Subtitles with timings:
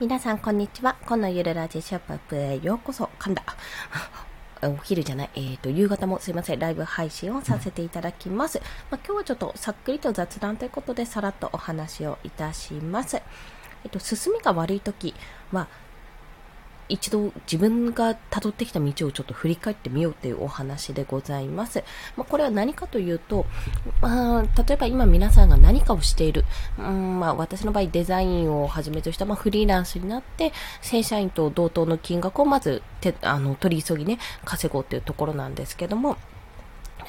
[0.00, 0.96] 皆さん、こんにちは。
[1.04, 3.10] このゆるラジショップへようこそ。
[3.18, 3.42] 噛んだ。
[4.66, 8.62] お昼じゃない、えっ、ー、と、夕方もすいません、ライブ配信をさせていただきます。
[8.90, 13.18] まあ、今日はちょっとさっくりと雑談ということで、さらっとお話をいたします。
[13.84, 15.14] えっ、と、進みが悪い時
[15.52, 15.68] は、
[16.90, 21.84] 一度自分が辿ってきた道をちょっと振り返ってみようというお話でございます。
[22.16, 23.46] まあ、これは何かというと、
[24.00, 26.44] まあ、例えば今皆さんが何かをしている、
[26.78, 36.16] うんまあ、私の場合デザインをはじめとした、まあ、フリーランスになって正社員と同等の金額をまずてあの取り急ぎね稼ごうというところなんですけども、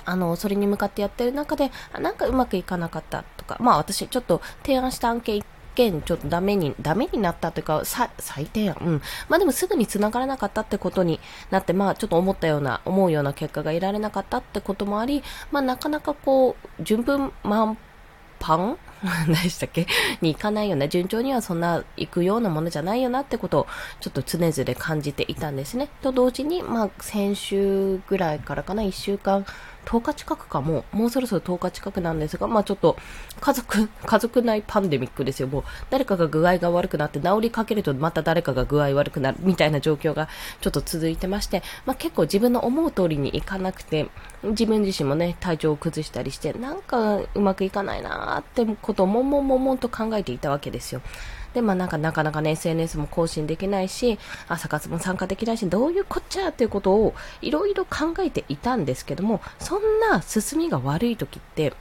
[0.05, 5.43] あの、それに向かってやってる中で、なんかうまくいかなかったとか、まあ私ちょっと提案した案件
[5.89, 8.77] 件ちょっとダメに、ダメになったというか、最低やん。
[8.77, 9.01] うん。
[9.29, 17.77] まあでもすぐに繋がらなかったってことになって、まあちょっと思ったような、思うような結果が得られなかったってこともあり、まあなかなかこう、順風満
[18.39, 18.77] 帆？
[19.03, 19.87] 何でしたっけ？
[20.21, 20.87] に行かないような。
[20.87, 23.67] 順調にはそんな行くようなものじゃないよなってことを
[23.99, 25.89] ちょっと常々感じていたんですね。
[26.03, 29.43] と同時に、まあ先週ぐらいからかな、1週間
[29.85, 32.97] 10日近くかも、もうそろそろ10日近くなんですが、まあちょっと、
[33.39, 35.47] 家族、 家族内パンデミックですよ。
[35.47, 40.27] もう、誰かが具合が悪くなって治りかけるとまた誰かが具合悪くなるみたいな状況が
[40.61, 44.09] ちょっと続いてまして、まあ結構自分の思う通りにいかなくて、
[44.43, 51.01] 自分自身もね、体調を崩したりして、なんかうまくいかないなーってことをもんもんもんもんと考えていたわけですよ。
[51.53, 61.73] で、まあなんかなかなかね、SNS も更新できないし、朝活も参加できないし、どういうこっちゃっていうことをいろいろ考えていたんですけども、そんな進みが悪い時って、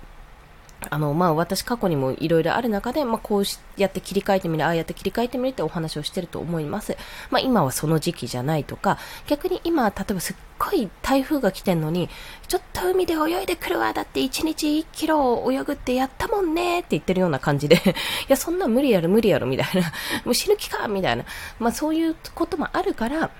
[0.88, 3.44] あの、まあ、私過去にもいろいろある中で、まあ、こう
[3.76, 6.96] やって切り替えてみる、ああやって切り替えてみるってお話をしてると思います。
[7.30, 12.08] まあ、今はその時期じゃないとか、逆に今、例えばすっごい台風が来てんのに、
[12.48, 17.80] ちょっと海で泳いでくるわ、だって1日1キロ泳ぐってやったもんねって言ってるような感じで、 い
[18.28, 19.92] や、そんな無理やろ、無理やろ、みたいな、
[20.24, 21.24] もう死ぬ気か、みたいな、
[21.58, 23.30] まあ、そういうこともあるから、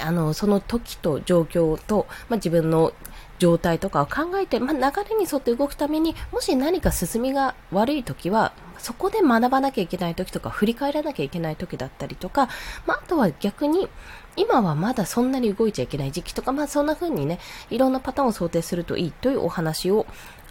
[0.00, 2.92] あの、その時と状況と、まあ、自分の
[3.38, 12.48] 状態とかを考えて、まあ、流れに沿って動くために、もし何か進みが悪い時は、そこで学ばなきゃいけない時とか、振り返らなきゃいけない時だったりとか、
[12.86, 13.88] まあ、あとは逆に、
[14.36, 17.38] 今はまだそんなに動いちゃいけない時期とか、まあそんな風にね、
[17.70, 20.06] いろんなパターンを想定するといいというお話を、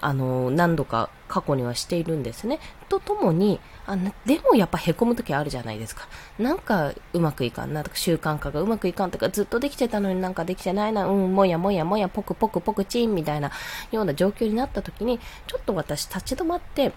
[0.06, 2.60] あの、何度か過去にはしているんですね。
[2.90, 6.08] とともに、あのでもやっぱ凹む時あるじゃないですか。
[6.38, 13.52] なんかうまくいかんなとか、習慣化がうまくいかんとか、ずっとできてたのになんかできてないな、うん、もやもやもや、ポクポクポクチンみたいな
[13.92, 16.92] ような状況になった時に、ちょっと私立ち止まって、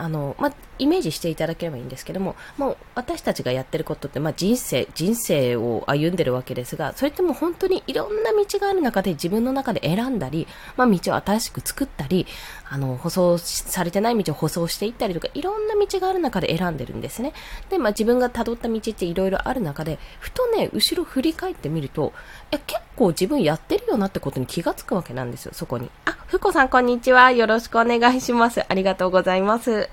[0.00, 12.26] あの、まあ、イメージしていただければいいんですけども、もう私たちがやってることって、まあ、人生、人生を歩んでるわけですが、それってもう本当にいろんな道がある中で自分の中で選んだり、まあ、道を新しく作ったり、
[12.70, 17.32] あの、舗装されてない道を舗装していったりとか、いろんな道がある中で選んでるんですね。
[17.70, 22.12] で、まあ、自分が辿った道っていろいろある中で、ふとね、後ろ振り返ってみると、
[22.50, 25.90] え、結構自分やってるよなってことに気がつくわけなんですよ、そこに。
[26.04, 27.30] あ、ふこさんこんにちは。
[27.32, 28.64] よろしくお願いします。
[28.68, 29.87] ありがとうございます。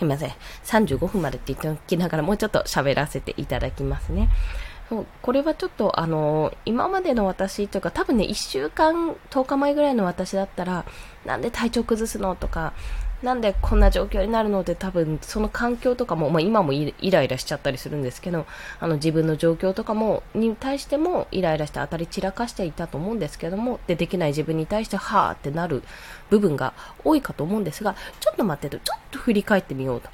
[0.00, 0.30] すみません。
[0.64, 4.30] 35分までって言っておきながらもうちょっと喋らせていただきますね。
[5.22, 10.86] これはちょっとあの、今までの私というか多分ね、1週間、10日前ぐらいの私だったら、
[11.26, 12.72] なんで体調崩すのとか、
[13.22, 18.46] なんでこんな状況になるので多分その環境とかも、まあ、今もイライラしちゃったりするんですけど
[18.78, 25.82] あの自分の状況とかもに対してもイライラして当たり散らかしていたと思うんですけどもでできない自分に対してはーってなる
[26.30, 26.72] 部分が
[27.04, 30.08] 多いかと思うんですがちょっと待ってとちょっと振り返ってみようと。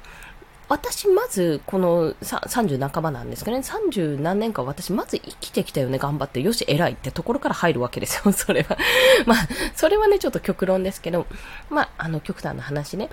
[0.69, 8.77] 私、まず、この30半ばなんですかね、30何年間私、まず生きてきたよね、頑張って、よし、偉いってところから入るわけですよ、 それは。
[9.25, 11.25] まあ、それはね、ちょっと極論ですけど、
[11.69, 13.09] まあ、あの、極端な話ね。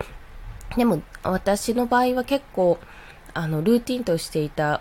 [0.76, 2.78] でも、私の場合は結構、
[3.34, 4.80] あの、ルーティンとしていた、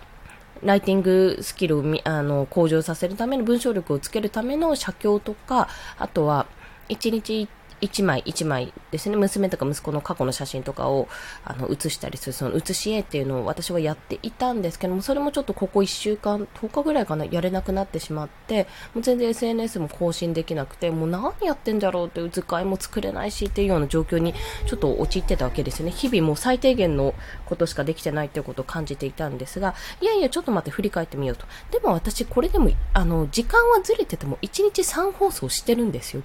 [0.62, 5.68] ライティングスキルをあの向上させるための文章力をつけるための写経とか、
[5.98, 6.46] あとは、
[6.88, 7.48] 1日
[7.84, 11.06] 一枚一枚ですね、娘とか息子の過去の写真とかを
[11.44, 24.34] あの写したりする、その写し絵っていうのを私はやっていたんですけども、それもちょっとここ1週間、10日ぐらいかな、やれなくなってしまって、もう全然 SNS も更新できなくて、もう何やってんだろうっていう図解も作れないしっていうような状況に
[24.66, 25.92] ちょっと陥ってたわけですよね。
[25.92, 27.14] 日々もう最低限の
[27.44, 31.46] ことしかできてないっていうことを感じていたんですが、いやいや、ちょっと待って振り返ってみようと。
[31.70, 36.22] でも私これでも、あの、時間はずれてても1日3放送してるんですよ。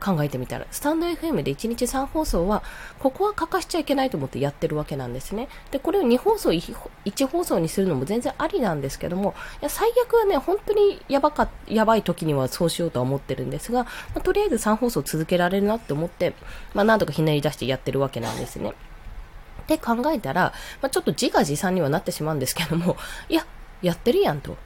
[0.00, 2.62] 考えてみたら、スタンド FM で1日3放送は、
[2.98, 5.48] ここは欠かしちゃいけないと思ってやってるわけなんですね。
[5.70, 16.34] で、これを2放送1放送にするのも全然ありなんですけども、いや、最悪はね、本当にやばか、やばい時にはそうしようとは思ってるんですが、まあ、とりあえず3放送続けられるなって思って、
[16.74, 18.70] まあ、なんとかひねり出してやってるわけなんですね。
[18.70, 22.96] って考えたら、まあ、ちょっと自画自賛にはなってしまうんですけども、
[23.28, 23.44] いや、
[23.82, 24.56] やってるやんと。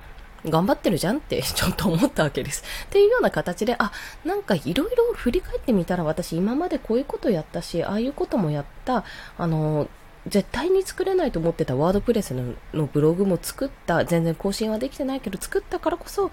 [0.46, 2.64] 頑張ってるじゃんって ちょっと思ったわけです。
[2.86, 3.92] っていうような形で、あ、
[4.24, 9.04] なんかいろいろ振り返ってみたら私今までこういうことやったし、ああいうこともやった、
[9.38, 9.88] あの、
[10.28, 16.30] 絶対に作れないと思ってたワードプレスののブログも作った、全然更新はできてないけど作ったからこそ、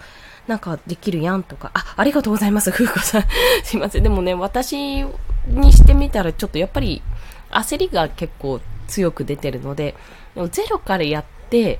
[0.47, 3.23] なんかできるやんとか、あ、ありがとうございます、ふうこさん。
[3.63, 4.03] すいません。
[4.03, 5.03] でもね、私
[5.47, 7.01] にしてみたらちょっとやっぱり
[7.49, 9.95] 焦りが結構強く出てるので、
[10.35, 11.79] でもゼロからやって、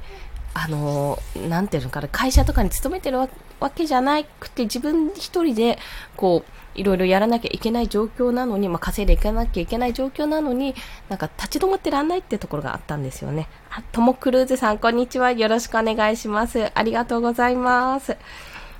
[0.54, 3.30] あの、なんていうのかな、会社とかに勤めてるわ
[3.74, 5.80] けじゃなくて、自分一人で、
[6.16, 10.75] こう、いろいろやらなきゃいけない状況なのに、まあ、稼いでいかなきゃいけない状況なのに、
[11.10, 13.48] なんか立ち止まってらんないってところがあったんですよね。
[13.72, 15.31] あ、トモクルーズさん、こんにちは。
[15.31, 16.72] よろしくお願いします。
[16.74, 18.18] ありがとうございます。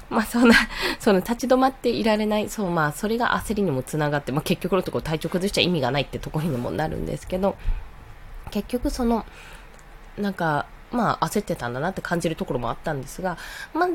[0.10, 0.56] まあそんな、
[1.00, 7.56] その立ち止まっていられない、そうまあそれが焦りにもつながって、まあ結局のところ体調崩しちゃ意味がないってところにもなるんですけど、
[8.50, 9.26] 結局その、
[10.18, 13.38] なんか、まあ焦ってたんだなって感じるところもあったんですが、
[13.74, 13.90] まあ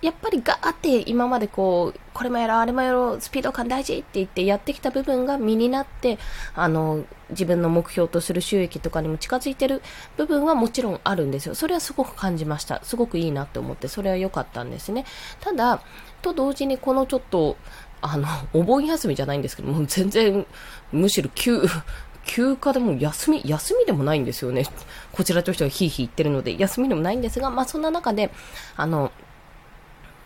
[0.00, 6.18] やっぱりガーって今までこう、これもやろう、あれもやろう、スピード感大事って言ってやってきた部分が身になって、
[6.54, 9.82] あの、自分の目標とする収益とかにも近づいてる
[10.16, 11.56] 部分はもちろんあるんですよ。
[11.56, 12.80] それはすごく感じました。
[12.84, 15.04] すごくいいなって思って、それは良かったんですね。
[15.40, 15.80] ただ、
[16.22, 17.56] と同時にこのちょっと、
[18.00, 20.46] あの、お盆休みじゃないんですけども、全然、
[20.92, 21.66] むしろ休、
[22.28, 24.64] 休暇でも休み、休みでもないんですよね。
[25.12, 28.30] こちらとしてはヒーヒー言ってるので、休みでもないんですが、まあそんな中で、
[28.76, 29.10] あの、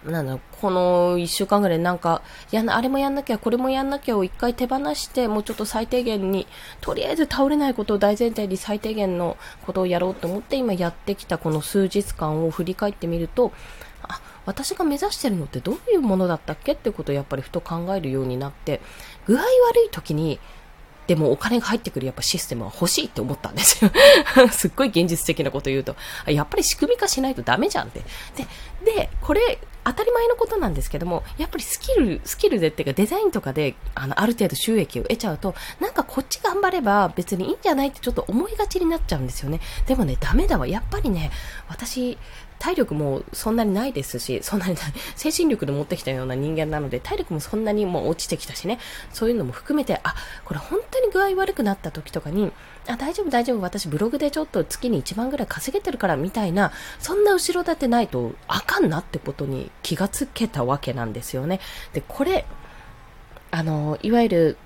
[0.05, 6.49] なんだこの一週間ぐらいなんか、やなあれもやんなきゃ、これもやんなきゃを一回手放して、もうちょっと最低限に、
[6.81, 13.53] とりあえず倒れないことを大前提に最低限のことをやろうと思って今やってきたこの数日間を振り返ってみると、
[14.03, 16.73] あ、私が目指してるのってどういうものだったっけ？
[16.73, 18.81] ってことをやっぱりふと考えるようになって、
[19.27, 19.47] 具合悪
[19.87, 20.41] い時に、
[21.13, 23.91] でもお金が入ってくるやっぱシステムは欲しいって思ったんですよ。
[24.51, 25.95] すっごい現実的なこと言うと、
[26.27, 28.01] やっぱり仕組み化しないとダメじゃんって。
[28.35, 28.47] で、
[28.83, 39.61] で、これ、当たり前のことなんですけども、やっぱりスキル、スキルでっていうかデザインとかで、あの、ある程度収益を得ちゃうと、なんかこっち頑張れば別にいいんじゃないってちょっと思いがちになっちゃうんですよね。
[39.87, 40.67] でもね、ダメだわ。
[40.67, 41.31] やっぱりね、
[41.69, 42.17] 私、
[42.63, 44.77] 体力もそんなにないですし、そんなに
[45.17, 48.79] 精神力で持ってきたような人間なので、体力もそんなにもう落ちてきたしね、
[49.13, 50.15] そういうのも含めて、あ、
[50.45, 52.53] これ本当に具合悪くなった時とかに、
[52.87, 56.71] あ、大丈夫大丈夫、私ブログでちょっと月に1万ぐらい稼げてるからみたいな、
[57.01, 61.59] そんな後ろ盾ないとあかんなってことに気がつけたわけなんですよね。
[61.93, 62.45] で、これ、
[63.51, 64.57] あの、いわゆる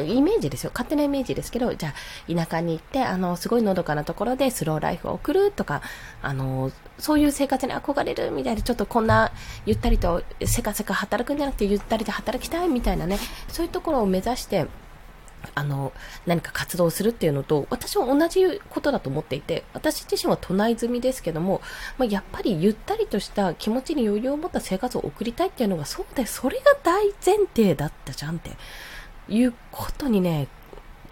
[0.00, 0.70] イメージですよ。
[0.72, 5.82] 勝手なイメージですけど、じゃあ、田舎に行って、あの、すごいのどかなところでスローライフを送るとか、
[6.22, 9.32] あの、そういう生活に憧れるみたいで、ちょっとこんな、
[9.64, 14.66] ゆったりと、せかせか働くんじゃなくて、ゆったりと働きたいみたいなね、そういうところを目指して、
[15.54, 15.92] あの、
[16.26, 21.60] 何か活動するっていうのと、私は同じことだと思っていて、私自身は都内済みですけども、
[21.98, 28.50] まあ、やっぱりゆったりとした気持ちに余裕を持った生活を送りたいっていうのが、そうだよ、それが大前提だったじゃんって。
[29.28, 30.48] いうことにね、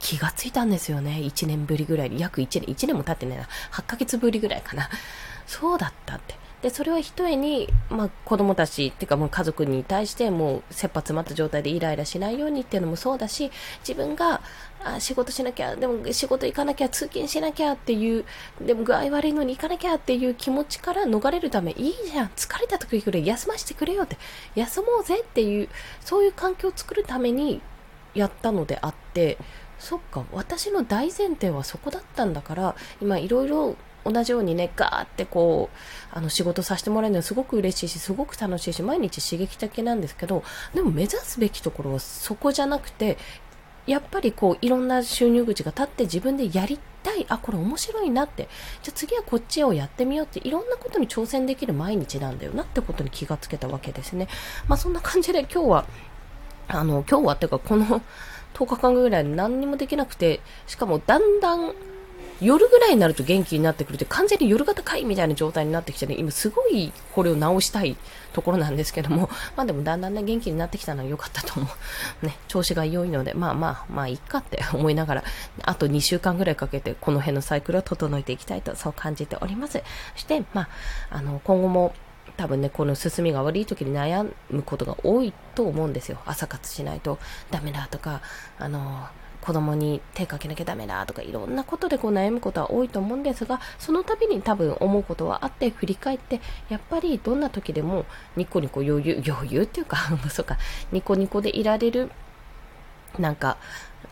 [0.00, 1.20] 気がついたんですよね。
[1.22, 2.20] 1年ぶりぐらい。
[2.20, 3.48] 約1年、1年も経ってないな。
[3.72, 4.88] 8ヶ月ぶりぐらいかな。
[5.46, 6.34] そうだったって。
[6.64, 13.50] で、それは一重に、まあ、子供たち、っていうかもう家族に対してもう切羽詰まった状態でイライラしないようにっていうのもそうだし、
[13.80, 14.40] 自分が、
[14.82, 18.24] あ仕事しなきゃ、でも仕事行かなきゃ、通勤しなきゃっていう、
[18.62, 24.16] でも具合悪いのに行かなきゃっていう気持ちから逃れるため、いいじゃん、疲れた時くらい休ませてくれよって、
[24.54, 25.68] 休もうぜっていう、
[26.00, 27.60] そういう環境を作るために、
[28.14, 29.38] やったのであって
[29.78, 40.42] そっか私の大前提はそこだったんだから今いろいろ同じようにねガーってこうあの仕事させてもらえるのはすごく嬉しいしすごく楽しいし毎日刺激的なんですけど
[40.74, 43.16] でも目指すべきところはそこじゃなくて
[43.86, 48.48] やっぱりこういろんな収入口が立って自分でやりたいあこれ面白いなって
[48.82, 54.28] じゃあ次はこっちをやってみようっていろんなことに挑戦できる毎日なんだよなってことに気がつけたわけですね。
[54.68, 55.86] まあそんな感じで今日は
[56.68, 58.02] あの、今日はっていうかこの
[58.54, 61.74] 10日間ぐらい何にもできなくて、しかもだんだん
[62.40, 67.96] 夜ぐらいになると元気になってくるって完全に夜型かいみたいな状態になってきてね、今すごいこれを直したい
[68.32, 71.68] ところなんですけども、 まあでもだんだんね、元気になってきたのは良かったと思
[72.22, 72.26] う。
[72.26, 75.24] ね、調子が良いので、まあまあ、まあいっかって思いながら、
[75.62, 79.82] あと2週間ぐらいかけてこの辺のサイクルを整えていきたいとそう感じております。
[80.14, 80.68] そして、まあ、
[81.10, 81.94] あの、今後も
[82.36, 86.18] 多分ね、この進みが悪い時に悩むことが多いと思うんですよ。
[86.26, 87.18] 朝活しないと
[87.50, 88.22] ダメだとか、
[88.58, 89.06] あの、
[89.44, 99.98] 子供に手かけなきゃダメだとかいろんなことでこう悩むことは多いと思うんですが、その度に多分思うことはあって振り返って、やっぱりどんな時でもニコニコ余裕、余裕っていうか
[100.32, 100.56] そうか、
[100.92, 102.10] ニコニコでいられる、
[103.18, 103.58] なんか、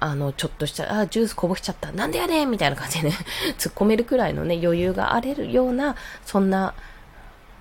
[0.01, 3.17] あの、ちょっとした、あ、ジュースこぼしちゃった、なんでやねんみたいな感じでね、
[3.57, 6.75] 突っ込めるくらいのね、余裕があれるような、そんな、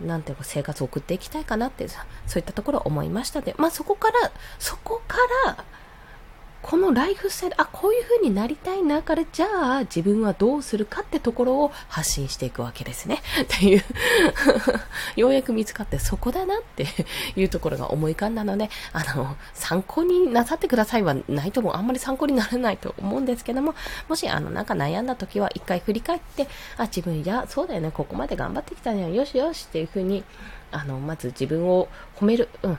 [0.05, 1.97] なんていうか生活を送っていきたいかなって、そ
[2.37, 3.41] ういったところを思いました。
[3.41, 5.65] で、まあそこから、そこから、
[6.61, 13.21] このライフスタイル、あ、こういう風になりたいなから、じゃあ自分はどうするかってところを発信していくわけですね。
[13.41, 13.83] っていう
[15.17, 16.85] ようやく見つかってそこだなって
[17.35, 23.73] いうところが思い浮かんだので、あの、参考になさってくださいはないとも、あんまり参考にならないと思うんですけども、
[24.07, 30.23] もしあの、なんか悩んだ時は一回振り返って、あ、自分、いや、そうだよね、ここまで頑張ってきたね、よしよしっていう風に、
[30.71, 32.77] あの、まず自分を褒める、うん。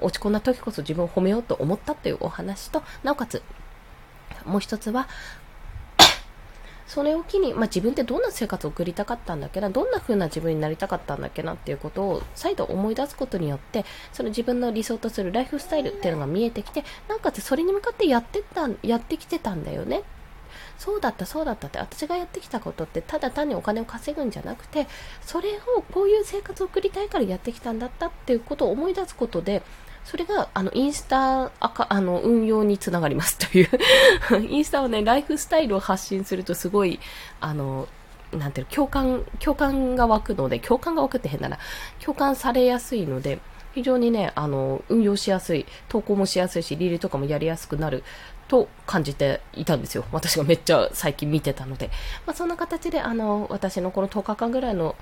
[0.00, 3.42] 落ち込んだ時こそ自分を褒めようと思ったというお話と、なおかつ、
[4.44, 5.08] もう一つは、
[6.86, 20.02] それを機に、まあ、自分ってどんな生活を送りたかったんだっけな、どんな風な自分になりたかったんだっけなっていうことを再度思い出すことによって、その自分の理想とするライフスタイルっていうのが見えてきて、なおかつそれに向かってやってた、やってきてたんだよね。
[20.78, 24.86] そうだった、そうだったって、私がやってきたことって、ただ単にお金を稼ぐんじゃなくて、
[25.22, 29.62] それをこういう生活を送りたいからやってきたんだったっていうことを思い出すことで、
[30.06, 33.68] それが、あの、インスタ、あか、あの、運用につながりますという
[34.48, 37.00] インスタをね、ライフスタイルを発信するとすごい、
[37.40, 37.88] あの、
[38.32, 41.58] なんていうの、共感、共感が湧くので、共感が湧くって変だな。
[42.00, 43.40] 共感されやすいので、
[43.74, 48.04] 非常にね、あの、運用しやすい、投稿もしやすいし、リールとかもやりやすくなる
[48.48, 50.04] と感じていたんですよ。
[50.12, 51.90] 私がめっちゃ最近見てたので。
[52.26, 54.94] まあ、そんな形で、あの、私のこの10日間ぐらいの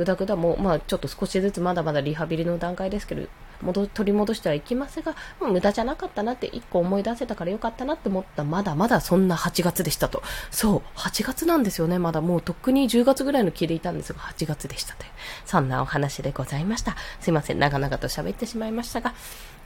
[0.00, 3.28] グダグダも、まあ、ちょっと少しずつまだまだリハビリの段階ですけど、
[3.60, 10.22] 戻取り戻してはいきますが、無駄じゃなかったなって1個思い出せたからよかったなって思ったまだまだそんな8月でしたと。
[10.50, 11.98] そう、8月なんですよね。
[11.98, 15.04] まだもうとっくに10月ぐらいの気でいたんですが、8月でしたと。
[15.44, 16.96] そんなお話でございました。
[17.20, 19.12] すいません、長々と喋ってしまいましたが、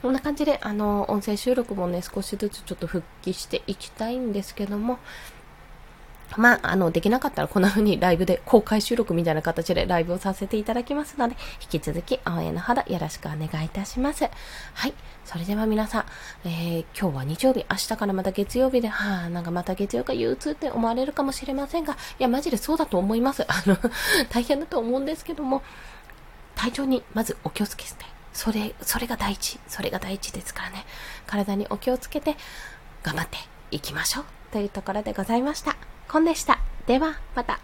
[0.01, 4.99] こんな感じで、あの、音声収録もね、少しずつちょっと復帰していきたいんですけども、
[6.37, 14.25] まあ、あの、できなかったらこんな風にライブで公開収録みたいな形でライブをさせていただきますので、引き続き応援の肌よろしくお願いいたします。
[14.73, 14.93] はい。
[15.23, 16.05] それでは皆さん、
[16.45, 23.43] えー、今日は日曜日、明日からまた月曜日で、はあ、なんかまた月曜日が憂鬱って思われるかもしれませんが、いや、マジでそうだと思います。
[23.49, 23.77] あの、
[24.29, 25.63] 大変だと思うんですけども、
[26.55, 27.91] 体調にまずお気をつけて、
[28.33, 30.85] それ、それが第一、それが第一ですからね。
[31.25, 32.35] 体にお気をつけて、
[33.01, 33.37] 頑張って
[33.71, 34.25] いきましょう。
[34.51, 35.94] というところでございました。
[36.07, 36.59] コンでした。
[36.87, 37.59] では、また。